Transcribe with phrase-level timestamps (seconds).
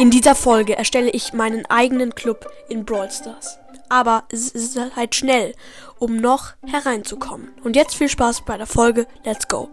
[0.00, 3.58] In dieser Folge erstelle ich meinen eigenen Club in Brawl Stars.
[3.90, 5.54] Aber seid schnell,
[5.98, 7.52] um noch hereinzukommen.
[7.64, 9.06] Und jetzt viel Spaß bei der Folge.
[9.26, 9.68] Let's go!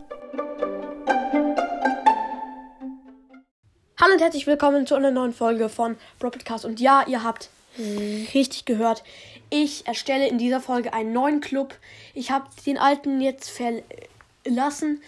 [4.02, 6.66] Hallo und herzlich willkommen zu einer neuen Folge von Brawl Podcast.
[6.66, 7.48] Und ja, ihr habt
[8.34, 9.06] richtig gehört.
[9.50, 11.74] Ich erstelle in dieser Folge einen neuen Club.
[12.14, 15.02] Ich habe den alten jetzt verlassen.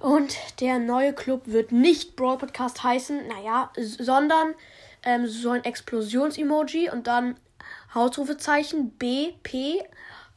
[0.00, 4.54] Und der neue Club wird nicht Brawl Podcast heißen, naja, sondern
[5.02, 7.36] ähm, so ein Explosions-Emoji und dann
[7.92, 9.82] Ausrufezeichen B, P,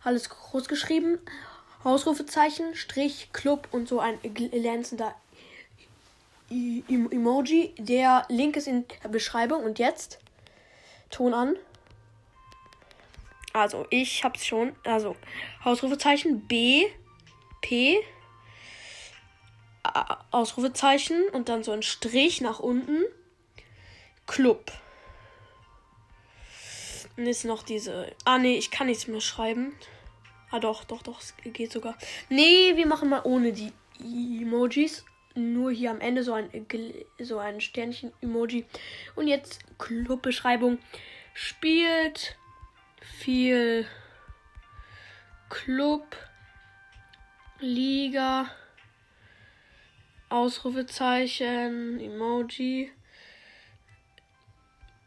[0.04, 1.18] alles groß geschrieben,
[1.84, 5.16] Ausrufezeichen, Strich, Club und so ein glänzender
[6.50, 7.74] Emoji.
[7.78, 10.20] Der Link ist in der Beschreibung und jetzt
[11.10, 11.56] Ton an.
[13.54, 14.76] Also, ich hab's schon.
[14.84, 15.16] Also,
[15.64, 16.88] Ausrufezeichen B,
[17.62, 18.00] P,
[20.32, 23.04] Ausrufezeichen und dann so ein Strich nach unten.
[24.26, 24.72] Club.
[27.18, 28.12] Und ist noch diese.
[28.26, 29.76] Ah, nee, ich kann nichts mehr schreiben.
[30.52, 31.98] Ah, doch, doch, doch, es geht sogar.
[32.30, 35.06] Nee, wir machen mal ohne die Emojis.
[35.36, 36.50] Nur hier am Ende so ein,
[37.20, 38.66] so ein Sternchen-Emoji.
[39.16, 40.78] Und jetzt Clubbeschreibung.
[41.34, 42.38] Spielt
[43.02, 43.88] viel
[45.50, 46.16] Club,
[47.60, 48.46] Liga,
[50.34, 52.92] Ausrufezeichen, Emoji.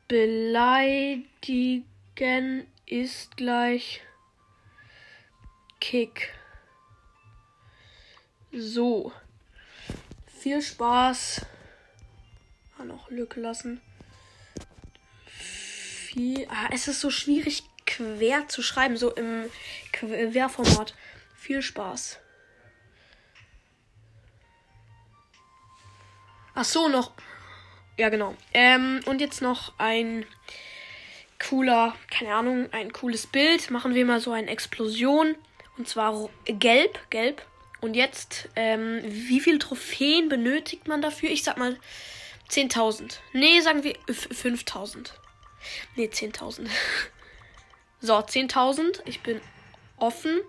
[0.07, 1.27] Beleidigen
[2.87, 4.03] ist gleich
[5.81, 6.33] Kick.
[8.53, 9.13] So.
[10.39, 11.45] Viel Spaß.
[12.79, 13.81] Ah, noch Lücke lassen.
[15.27, 16.47] Viel.
[16.49, 19.51] Ah, es ist so schwierig quer zu schreiben, so im
[19.91, 20.95] Querformat.
[21.35, 22.21] Viel Spaß.
[26.59, 27.13] Ach so, noch.
[27.99, 28.35] Ja, genau.
[28.55, 30.25] Ähm, und jetzt noch ein
[31.39, 33.71] cooler, keine Ahnung, ein cooles Bild.
[33.71, 35.35] Machen wir mal so eine Explosion.
[35.77, 37.45] Und zwar gelb, gelb.
[37.83, 41.29] Und jetzt, ähm, wie viele Trophäen benötigt man dafür?
[41.29, 41.79] Ich sag mal
[42.49, 43.19] 10.000.
[43.35, 45.11] Nee, sagen wir 5.000.
[45.95, 46.71] Nee, 10.000.
[48.01, 49.03] so, 10.000.
[49.05, 49.43] Ich bin
[49.99, 50.41] offen.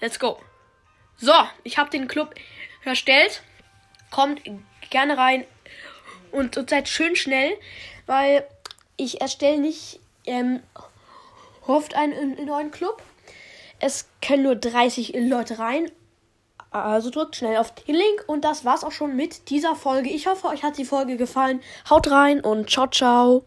[0.00, 0.40] Let's go.
[1.16, 2.36] So, ich habe den Club
[2.84, 3.42] erstellt.
[4.12, 4.42] Kommt
[4.90, 5.44] gerne rein
[6.36, 7.52] und, seid schön schnell,
[8.06, 8.46] weil
[8.96, 10.60] ich erstelle nicht ähm,
[11.66, 13.02] hofft einen, einen neuen Club.
[13.80, 15.90] Es können nur 30 Leute rein.
[16.70, 18.24] Also drückt schnell auf den Link.
[18.26, 20.10] Und das war's auch schon mit dieser Folge.
[20.10, 21.60] Ich hoffe, euch hat die Folge gefallen.
[21.88, 23.46] Haut rein und ciao, ciao.